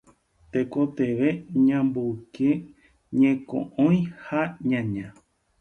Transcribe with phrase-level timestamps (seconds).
[0.51, 1.31] tekotevẽ
[1.65, 2.49] ñamboyke
[3.19, 5.07] ñeko'õi ha ñaña.